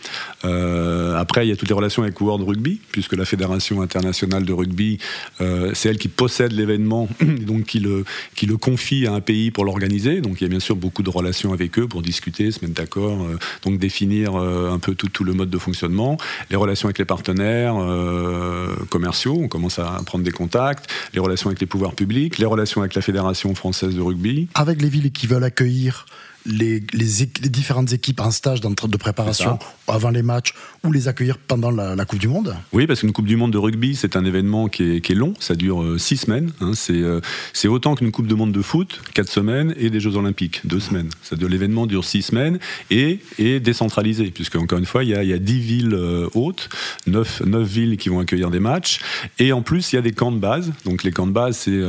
Euh, 0.46 1.16
après, 1.18 1.46
il 1.46 1.50
y 1.50 1.52
a 1.52 1.56
toutes 1.56 1.70
les 1.70 1.76
relations 1.76 2.04
avec 2.04 2.20
World 2.22 2.48
Rugby, 2.48 2.80
puisque 2.92 3.16
la 3.16 3.26
Fédération 3.26 3.82
internationale 3.82 4.46
de 4.46 4.54
rugby, 4.54 5.00
euh, 5.40 5.72
c'est 5.74 5.90
elle 5.90 5.98
qui 5.98 6.08
possède 6.08 6.52
l'événement, 6.52 7.08
donc 7.22 7.66
qui 7.66 7.80
le, 7.80 8.06
qui 8.36 8.46
le 8.46 8.58
confie 8.58 9.08
à 9.08 9.14
un 9.14 9.22
pays 9.22 9.52
pour 9.52 9.66
l'organiser. 9.66 10.22
Donc 10.22 10.42
il 10.42 10.44
y 10.44 10.48
a 10.48 10.50
bien 10.50 10.60
sûr 10.60 10.76
beaucoup 10.76 11.04
de 11.04 11.10
relations 11.10 11.54
avec 11.54 11.78
eux 11.80 11.88
pour 11.88 12.02
discuter, 12.02 12.52
se 12.52 12.60
mettre 12.62 12.76
d'accord, 12.76 13.22
euh, 13.24 13.38
donc 13.64 13.80
définir 13.80 14.36
un 14.36 14.80
peu 14.80 14.96
tout, 14.96 15.10
tout, 15.10 15.24
le 15.24 15.34
mode 15.34 15.50
de 15.50 15.58
fonctionnement. 15.58 16.18
Les 16.50 16.56
relations 16.56 16.88
avec 16.88 16.98
les 17.00 17.06
partenaires 17.06 17.76
commerciaux, 18.90 19.38
on 19.42 19.48
commence 19.48 19.80
à 19.80 20.02
prendre 20.06 20.24
des 20.24 20.32
contacts. 20.32 20.90
Les 21.14 21.20
relations 21.20 21.50
avec 21.50 21.60
les 21.60 21.68
pouvoirs 21.68 21.94
les 22.38 22.46
relations 22.46 22.82
avec 22.82 22.96
la 22.96 23.02
Fédération 23.02 23.54
française 23.56 23.96
de 23.96 24.02
rugby. 24.02 24.48
Avec 24.56 24.82
les 24.82 24.90
villes 24.90 25.12
qui 25.12 25.28
veulent 25.28 25.44
accueillir 25.44 26.06
les, 26.46 26.82
les, 26.94 27.50
différentes 27.50 27.94
équipes 27.94 28.20
en 28.22 28.32
stage 28.32 28.62
de 28.62 28.98
préparation 28.98 29.60
avant 29.88 30.10
les 30.10 30.22
matchs 30.22 30.54
ou 30.84 30.92
les 30.92 31.08
accueillir 31.08 31.38
pendant 31.38 31.70
la, 31.72 32.06
Coupe 32.06 32.20
du 32.20 32.28
Monde 32.28 32.56
Oui, 32.74 32.88
parce 32.88 33.02
qu'une 33.02 33.12
Coupe 33.12 33.28
du 33.28 33.36
Monde 33.36 33.52
de 33.52 33.58
rugby, 33.58 33.96
c'est 33.96 34.16
un 34.16 34.26
événement 34.26 34.68
qui 34.68 34.84
est, 34.84 35.02
qui 35.02 35.12
est, 35.12 35.16
long, 35.16 35.34
ça 35.40 35.56
dure 35.56 35.84
euh, 35.84 35.98
six 35.98 36.18
semaines. 36.18 36.52
Hein, 36.62 36.72
euh, 36.90 37.22
c'est 37.54 37.68
autant 37.68 37.96
qu'une 37.96 38.12
Coupe 38.12 38.28
du 38.28 38.36
Monde 38.36 38.52
de 38.52 38.62
foot, 38.62 39.02
quatre 39.14 39.30
semaines, 39.30 39.74
et 39.78 39.90
des 39.90 40.00
Jeux 40.00 40.16
Olympiques, 40.16 40.62
deux 40.66 40.80
semaines. 40.80 41.10
L'événement 41.40 41.86
dure 41.86 42.04
six 42.04 42.24
semaines 42.24 42.60
et 42.90 43.20
est 43.38 43.60
décentralisé, 43.60 44.32
puisque 44.32 44.56
encore 44.56 44.80
une 44.80 44.86
fois, 44.86 45.04
il 45.04 45.12
y 45.12 45.16
a, 45.16 45.24
il 45.24 45.30
y 45.30 45.34
a 45.34 45.40
dix 45.40 45.60
villes 45.60 45.94
euh, 45.94 46.28
hautes, 46.34 46.70
neuf, 47.06 47.42
neuf, 47.46 47.68
villes 47.68 47.98
qui 47.98 48.10
vont 48.10 48.20
accueillir 48.20 48.50
des 48.50 48.60
matchs, 48.60 49.00
et 49.38 49.54
en 49.54 49.62
plus, 49.62 49.92
il 49.92 49.98
y 49.98 50.00
a 50.00 50.02
des 50.02 50.14
camps 50.14 50.32
de 50.32 50.40
base. 50.40 50.72
Donc 50.86 51.04
les 51.04 51.12
camps 51.12 51.28
de 51.28 51.32
base, 51.32 51.58
c'est 51.58 51.80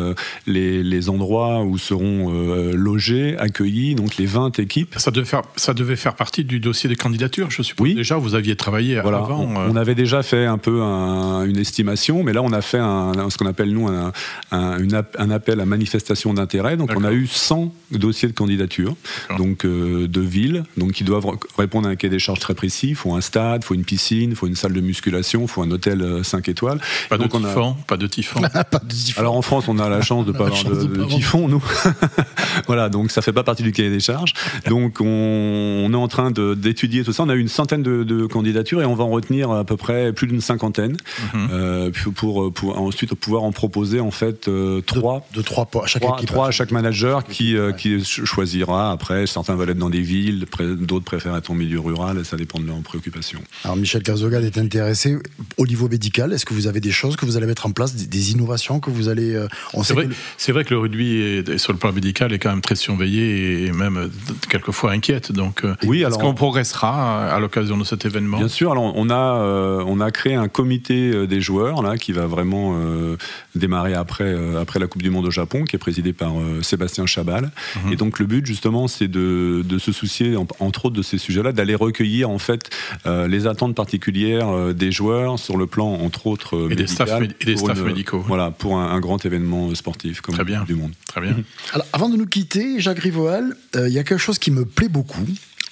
les, 0.47 0.82
les, 0.82 1.09
endroits 1.09 1.62
où 1.62 1.78
seront 1.78 2.30
logés, 2.73 3.37
accueillis, 3.38 3.94
donc 3.94 4.16
les 4.16 4.26
20 4.26 4.41
20 4.42 4.58
équipes. 4.58 4.94
Ça 4.99 5.11
devait 5.11 5.26
faire, 5.26 5.42
ça 5.56 5.75
devait 5.75 5.96
faire 5.96 6.14
partie 6.14 6.44
du 6.44 6.61
dossier 6.61 6.88
des 6.88 6.96
candidatures, 6.96 7.50
je 7.50 7.62
suppose. 7.62 7.84
Oui. 7.88 7.94
Déjà, 7.94 8.16
vous 8.16 8.34
aviez 8.34 8.56
travaillé 8.56 9.00
Voilà, 9.00 9.18
avant. 9.18 9.40
on, 9.40 9.56
euh, 9.61 9.68
on 9.70 9.76
avait 9.76 9.94
déjà 9.94 10.22
fait 10.22 10.46
un 10.46 10.58
peu 10.58 10.82
un- 10.82 11.44
une 11.44 11.56
estimation, 11.58 12.22
mais 12.22 12.32
là 12.32 12.42
on 12.42 12.52
a 12.52 12.61
fait 12.62 12.78
un, 12.78 13.12
ce 13.30 13.38
qu'on 13.38 13.46
appelle 13.46 13.72
nous 13.72 13.88
un, 13.88 14.12
un- 14.50 14.78
une 14.78 14.94
app- 14.94 15.16
un 15.18 15.30
appel 15.30 15.61
à 15.61 15.66
manifestation 15.66 16.34
d'intérêt. 16.34 16.76
Donc 16.76 16.90
on 16.96 17.04
a 17.04 17.12
eu 17.12 17.26
100 17.26 17.72
dossiers 17.90 18.28
de 18.28 18.34
candidature, 18.34 18.94
donc 19.38 19.64
euh, 19.64 20.06
de 20.08 20.20
villes, 20.20 20.64
donc 20.76 20.92
qui 20.92 21.04
doivent 21.04 21.25
re- 21.26 21.38
répondre 21.58 21.88
à 21.88 21.90
un 21.92 21.96
cahier 21.96 22.11
des 22.11 22.18
charges 22.18 22.40
très 22.40 22.54
précis. 22.54 22.88
Il 22.90 22.94
faut 22.94 23.14
un 23.14 23.20
stade, 23.20 23.62
il 23.62 23.66
faut 23.66 23.75
une 23.75 23.84
piscine, 23.84 24.30
il 24.30 24.37
faut 24.37 24.46
une 24.46 24.54
salle 24.56 24.72
de 24.72 24.80
musculation, 24.80 25.42
il 25.42 25.49
faut 25.49 25.62
un 25.62 25.70
hôtel 25.70 26.20
5 26.25 26.49
étoiles. 26.49 26.80
pas 27.08 27.18
de 27.18 27.25
on 27.32 27.44
a- 27.44 27.49
typhon, 27.49 27.76
pas 27.87 27.96
de 27.96 28.06
typhon. 28.06 28.40
Pas 28.70 28.78
de 28.78 28.87
différence. 28.88 29.18
alors 29.18 29.37
en 29.37 29.42
France, 29.42 29.64
on 29.68 29.78
a 29.78 29.88
la 29.88 30.02
chance 30.02 30.26
de 30.26 30.32
ne 30.32 30.38
pas 30.38 30.46
avoir 30.46 30.64
de, 30.64 30.84
de 30.84 31.04
typhon, 31.04 31.49
nous. 31.49 31.62
voilà, 32.66 32.88
donc 32.88 33.11
ça 33.11 33.22
fait 33.22 33.32
pas 33.32 33.42
partie 33.44 33.62
du 33.62 33.72
cahier 33.72 33.90
des 33.90 34.00
charges. 34.00 34.31
Donc 34.68 34.96
on, 35.00 35.06
on 35.06 35.92
est 35.92 35.96
en 35.96 36.08
train 36.08 36.30
de- 36.30 36.54
d'étudier 36.54 37.04
tout 37.04 37.12
ça. 37.12 37.22
On 37.24 37.28
a 37.28 37.34
eu 37.34 37.40
une 37.40 37.48
centaine 37.48 37.82
de, 37.82 38.02
de 38.04 38.26
candidatures 38.26 38.82
et 38.82 38.86
on 38.86 38.94
va 38.94 39.04
en 39.04 39.10
retenir 39.10 39.50
à 39.50 39.64
peu 39.64 39.76
près 39.76 40.12
plus 40.12 40.26
d'une 40.26 40.40
cinquantaine 40.40 40.96
Mhm. 41.34 41.48
euh, 41.52 41.90
pour, 41.90 42.12
pour, 42.14 42.52
pour 42.52 42.78
ensuite 42.80 43.14
pouvoir 43.14 43.42
en 43.42 43.52
proposer 43.52 44.00
en 44.00 44.10
fait 44.10 44.48
euh, 44.48 44.80
trois. 44.80 45.26
de 45.34 45.42
trois 45.42 45.66
points 45.66 45.84
à 45.84 45.86
chaque 45.86 46.02
Trois, 46.02 46.16
équipe. 46.16 46.28
trois 46.28 46.48
à 46.48 46.50
chaque 46.50 46.70
manager 46.70 47.24
qui, 47.24 47.56
euh, 47.56 47.68
Ouais. 47.70 47.76
qui 47.76 47.90
ch- 48.04 48.24
choisira. 48.24 48.90
Après, 48.92 49.26
certains 49.26 49.54
veulent 49.54 49.70
être 49.70 49.78
dans 49.78 49.90
des 49.90 50.00
villes, 50.00 50.46
d'autres 50.80 51.04
préfèrent 51.04 51.36
être 51.36 51.50
en 51.50 51.54
milieu 51.54 51.80
rural. 51.80 52.24
Ça 52.24 52.36
dépend 52.36 52.58
de 52.60 52.66
leurs 52.66 52.80
préoccupations. 52.82 53.40
Alors 53.64 53.76
Michel 53.76 54.02
Cazogade 54.02 54.44
est 54.44 54.58
intéressé 54.58 55.16
au 55.56 55.66
niveau 55.66 55.88
médical. 55.88 56.32
Est-ce 56.32 56.44
que 56.46 56.54
vous 56.54 56.66
avez 56.66 56.80
des 56.80 56.90
choses 56.90 57.16
que 57.16 57.24
vous 57.26 57.36
allez 57.36 57.46
mettre 57.46 57.66
en 57.66 57.70
place, 57.72 57.94
des, 57.94 58.06
des 58.06 58.32
innovations 58.32 58.80
que 58.80 58.90
vous 58.90 59.08
allez. 59.08 59.34
euh, 59.34 59.46
on 59.74 59.82
C'est 59.82 59.94
vrai, 59.94 60.04
que 60.04 60.08
le- 60.10 60.14
c'est 60.36 60.52
vrai 60.52 60.64
que 60.64 60.70
le 60.74 60.78
rugby, 60.80 61.16
est, 61.16 61.48
est 61.48 61.58
sur 61.58 61.72
le 61.72 61.78
plan 61.78 61.92
médical, 61.92 62.32
est 62.32 62.38
quand 62.38 62.50
même 62.50 62.60
très 62.60 62.74
surveillé 62.76 63.66
et 63.66 63.72
même 63.72 64.10
quelquefois 64.48 64.92
inquiète. 64.92 65.32
Donc, 65.32 65.64
euh, 65.64 65.74
Oui, 65.84 66.02
est-ce 66.02 66.18
qu'on 66.18 66.34
progressera 66.34 67.26
à 67.26 67.38
l'occasion 67.40 67.76
de 67.76 67.84
cet 67.84 68.04
événement? 68.04 68.38
Bien 68.38 68.48
sûr, 68.48 68.72
alors 68.72 68.92
on 68.96 69.10
a, 69.10 69.14
euh, 69.40 69.84
on 69.86 70.00
a 70.00 70.10
créé 70.10 70.34
un 70.34 70.48
comité 70.48 71.10
euh, 71.10 71.26
des 71.26 71.40
joueurs 71.40 71.82
là, 71.82 71.96
qui 71.98 72.12
va 72.12 72.26
vraiment 72.26 72.74
euh, 72.76 73.16
démarrer 73.54 73.94
après, 73.94 74.24
euh, 74.24 74.60
après 74.60 74.78
la 74.78 74.86
Coupe 74.86 75.02
du 75.02 75.10
Monde 75.10 75.26
au 75.26 75.30
Japon, 75.30 75.64
qui 75.64 75.76
est 75.76 75.78
présidé 75.78 76.12
par 76.12 76.38
euh, 76.38 76.62
Sébastien 76.62 77.06
Chabal. 77.06 77.50
Mhm. 77.84 77.92
Et 77.92 77.96
donc 77.96 78.18
le 78.18 78.26
but 78.26 78.44
justement, 78.46 78.88
c'est 78.88 79.08
de, 79.08 79.62
de 79.64 79.78
se 79.78 79.92
soucier, 79.92 80.36
en- 80.36 80.46
entre 80.60 80.86
autres, 80.86 80.96
de 80.96 81.02
ces 81.02 81.18
sujets-là, 81.18 81.52
d'aller 81.52 81.74
recueillir 81.74 82.30
en 82.30 82.38
fait 82.38 82.70
euh, 83.06 83.28
les 83.28 83.46
attentes 83.46 83.74
particulières 83.74 84.48
euh, 84.48 84.72
des 84.72 84.92
joueurs 84.92 85.38
sur 85.38 85.56
le 85.56 85.66
plan, 85.66 85.86
entre 85.94 86.26
autres, 86.26 86.56
euh, 86.56 86.66
Et 86.70 86.74
des 86.74 86.82
médical, 86.82 87.06
staffs 87.08 87.22
et 87.40 87.44
des 87.44 87.56
staffs 87.56 87.78
une- 87.78 87.84
médicaux. 87.84 88.22
Voilà, 88.26 88.50
pour 88.50 88.76
un, 88.78 88.88
un 88.90 89.00
grand 89.00 89.24
événement 89.24 89.74
sportif 89.74 90.20
comme 90.20 90.34
Très 90.34 90.42
la 90.44 90.46
bien. 90.46 90.58
Coupe 90.60 90.68
du 90.68 90.74
Monde. 90.74 90.92
Très 91.06 91.20
bien. 91.20 91.36
Alors, 91.72 91.86
avant 91.92 92.08
de 92.08 92.16
nous 92.16 92.26
quitter, 92.26 92.80
Jacques 92.80 92.98
Rivoal, 93.00 93.54
euh, 93.76 93.88
il 93.88 93.94
y 93.94 93.98
a 93.98 94.04
quelque 94.12 94.21
chose 94.21 94.38
qui 94.38 94.50
me 94.50 94.66
plaît 94.66 94.90
beaucoup. 94.90 95.25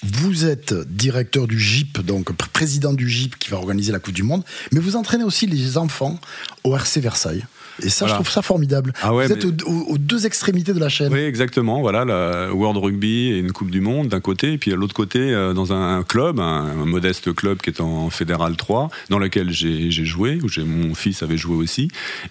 Vous 0.02 0.46
êtes 0.46 0.72
directeur 0.72 1.46
du 1.46 1.60
GIP, 1.60 2.00
donc 2.00 2.30
pr- 2.30 2.48
président 2.48 2.94
du 2.94 3.06
GIP 3.06 3.38
qui 3.38 3.50
va 3.50 3.58
organiser 3.58 3.92
la 3.92 3.98
Coupe 3.98 4.14
du 4.14 4.22
Monde, 4.22 4.44
mais 4.72 4.80
vous 4.80 4.96
entraînez 4.96 5.24
aussi 5.24 5.46
les 5.46 5.76
enfants 5.76 6.18
au 6.64 6.74
RC 6.74 7.00
Versailles. 7.00 7.44
Et 7.82 7.88
ça, 7.88 8.04
Voilà. 8.06 8.14
je 8.18 8.22
trouve 8.22 8.30
ça 8.32 8.42
formidable. 8.42 8.92
Ah 9.02 9.14
ouais, 9.14 9.26
vous 9.26 9.32
êtes 9.32 9.44
mais- 9.44 9.62
aux, 9.64 9.98
deux 9.98 10.26
extrémités 10.26 10.72
de 10.72 10.78
la 10.80 10.88
chaîne. 10.88 11.12
Oui, 11.12 11.20
exactement. 11.20 11.80
Voilà, 11.80 12.04
la 12.04 12.52
World 12.54 12.78
Rugby 12.78 13.28
et 13.32 13.38
une 13.38 13.52
Coupe 13.52 13.70
du 13.70 13.80
Monde 13.80 14.08
d'un 14.08 14.20
côté, 14.20 14.52
et 14.54 14.58
puis 14.58 14.72
à 14.72 14.76
l'autre 14.76 14.94
côté, 14.94 15.18
euh, 15.20 15.52
dans 15.52 15.72
un, 15.72 16.02
club, 16.02 16.40
un, 16.40 16.42
un 16.82 16.84
modeste 16.86 17.34
club 17.34 17.58
qui 17.58 17.70
est 17.70 17.80
en 17.80 18.10
Fédéral 18.10 18.56
3, 18.56 18.90
dans 19.08 19.18
lequel 19.18 19.50
j'ai 19.50 19.90
joué, 19.90 20.38
où 20.42 20.48
mon 20.66 20.94
fils 20.94 21.22
avait 21.22 21.36
joué 21.36 21.56
aussi. 21.56 21.88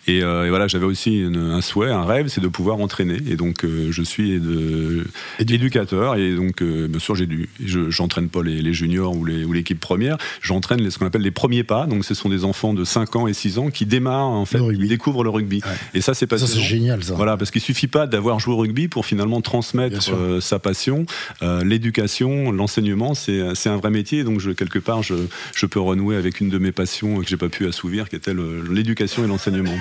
Et, 0.07 0.23
euh, 0.23 0.45
et 0.45 0.49
voilà, 0.49 0.67
j'avais 0.67 0.85
aussi 0.85 1.19
une- 1.21 1.37
un 1.37 1.61
souhait, 1.61 1.89
un 1.91 2.03
rêve, 2.05 2.27
c'est 2.27 2.41
de 2.41 2.47
pouvoir 2.47 2.77
entraîner. 2.79 3.17
Et 3.29 3.35
donc, 3.35 3.63
euh, 3.65 3.87
je 3.91 4.03
suis 4.03 4.39
de, 4.39 5.05
éducateur, 5.39 6.15
et 6.15 6.35
donc, 6.35 6.61
euh, 6.61 6.87
bien 6.87 6.99
sûr, 6.99 7.15
j'ai 7.15 7.25
dû. 7.25 7.49
Je 7.63 7.89
j'entraîne 7.89 8.29
pas 8.29 8.43
les, 8.43 8.61
les 8.61 8.73
juniors 8.73 9.15
ou 9.15 9.25
l'équipe 9.25 9.79
première, 9.79 10.17
j'entraîne 10.41 10.89
ce 10.89 10.97
qu'on 10.97 11.05
appelle 11.05 11.21
les 11.21 11.31
premiers 11.31 11.63
pas. 11.63 11.85
Donc, 11.85 12.05
ce 12.05 12.13
sont 12.13 12.29
des 12.29 12.43
enfants 12.45 12.73
de 12.73 12.83
5 12.83 13.15
ans 13.15 13.27
et 13.27 13.33
6 13.33 13.57
ans 13.57 13.69
qui 13.69 13.85
démarrent, 13.85 14.27
en 14.29 14.45
fait, 14.45 14.59
qui 14.59 14.87
découvrent 14.87 15.23
le 15.23 15.29
rugby. 15.39 15.61
Ouais. 15.65 15.71
Et 15.93 16.01
ça, 16.01 16.13
c'est 16.13 16.21
Ça, 16.21 16.27
passionnant. 16.27 16.53
c'est 16.53 16.61
génial, 16.67 17.03
ça. 17.03 17.13
Voilà, 17.15 17.35
parce 17.37 17.51
qu'il 17.51 17.61
suffit 17.61 17.87
pas 17.87 18.07
d'avoir 18.07 18.39
joué 18.39 18.53
au 18.53 18.57
rugby 18.57 18.87
pour 18.87 19.05
finalement 19.05 19.41
transmettre 19.41 20.11
euh, 20.13 20.39
sa 20.41 20.59
passion. 20.59 21.05
Euh, 21.41 21.63
L'éducation, 21.63 22.51
l'enseignement, 22.51 23.13
c'est 23.13 23.41
c'est 23.55 23.69
un 23.69 23.77
vrai 23.77 23.89
métier. 23.89 24.23
Donc 24.23 24.39
je, 24.39 24.51
quelque 24.51 24.79
part, 24.79 25.03
je, 25.03 25.15
je 25.55 25.65
peux 25.65 25.79
renouer 25.79 26.15
avec 26.15 26.39
une 26.39 26.49
de 26.49 26.57
mes 26.57 26.71
passions 26.71 27.17
que 27.21 27.27
j'ai 27.27 27.37
pas 27.37 27.49
pu 27.49 27.67
assouvir, 27.67 28.09
qui 28.09 28.15
était 28.15 28.33
le- 28.33 28.61
l'éducation 28.71 29.23
et 29.23 29.27
l'enseignement. 29.27 29.75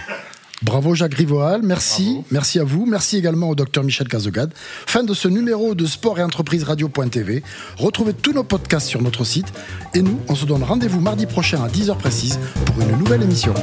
Bravo 0.62 0.92
Jacques 0.96 1.14
Rivoal, 1.14 1.60
merci, 1.62 2.16
merci 2.32 2.58
à 2.58 2.64
vous, 2.64 2.84
merci 2.84 3.16
également 3.16 3.48
au 3.48 3.54
docteur 3.54 3.84
Michel 3.84 4.08
Cazogade. 4.08 4.52
Fin 4.86 5.04
de 5.04 5.14
ce 5.14 5.28
numéro 5.28 5.76
de 5.76 5.86
Sport 5.86 6.18
et 6.18 6.22
Entreprise 6.24 6.64
Radio.tv. 6.64 7.44
Retrouvez 7.76 8.12
tous 8.12 8.32
nos 8.32 8.42
podcasts 8.42 8.88
sur 8.88 9.00
notre 9.00 9.22
site 9.22 9.46
et 9.94 10.02
nous, 10.02 10.18
on 10.28 10.34
se 10.34 10.46
donne 10.46 10.64
rendez-vous 10.64 11.00
mardi 11.00 11.26
prochain 11.26 11.62
à 11.62 11.68
10h 11.68 11.96
précise 11.98 12.40
pour 12.66 12.80
une 12.82 12.96
nouvelle 12.98 13.22
émission. 13.22 13.54